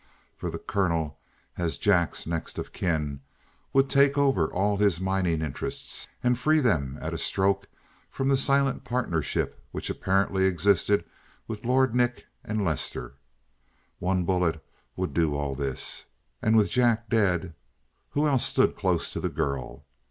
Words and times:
For 0.35 0.49
the 0.49 0.57
colonel, 0.57 1.19
as 1.57 1.77
Jack's 1.77 2.25
next 2.25 2.57
of 2.57 2.73
kin, 2.73 3.19
would 3.71 3.87
take 3.87 4.17
over 4.17 4.47
all 4.51 4.77
his 4.77 4.99
mining 4.99 5.43
interests 5.43 6.07
and 6.23 6.39
free 6.39 6.59
them 6.59 6.97
at 6.99 7.13
a 7.13 7.19
stroke 7.19 7.67
from 8.09 8.27
the 8.27 8.35
silent 8.35 8.83
partnership 8.83 9.63
which 9.71 9.91
apparently 9.91 10.45
existed 10.45 11.05
with 11.47 11.65
Lord 11.65 11.93
Nick 11.93 12.25
and 12.43 12.65
Lester. 12.65 13.13
One 13.99 14.23
bullet 14.25 14.65
would 14.95 15.13
do 15.13 15.35
all 15.35 15.53
this: 15.53 16.07
and 16.41 16.57
with 16.57 16.71
Jack 16.71 17.07
dead, 17.07 17.53
who 18.13 18.25
else 18.25 18.43
stood 18.43 18.75
close 18.75 19.13
to 19.13 19.19
the 19.19 19.29
girl? 19.29 19.85